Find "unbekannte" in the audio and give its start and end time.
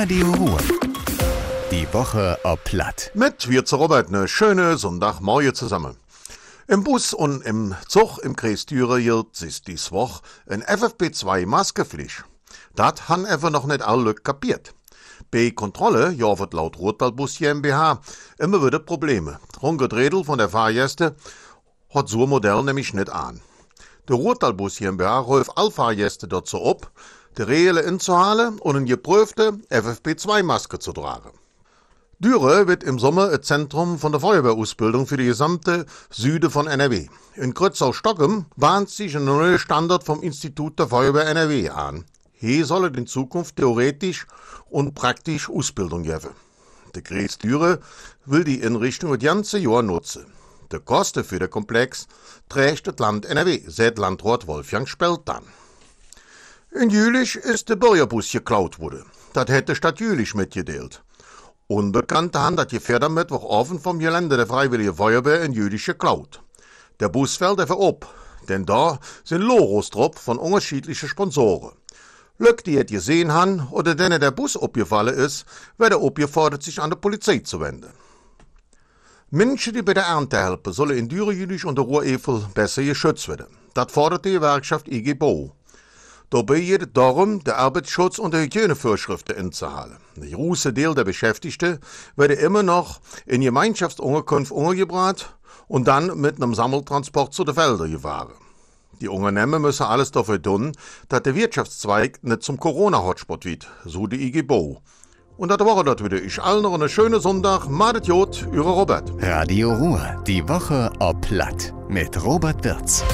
61.66-62.40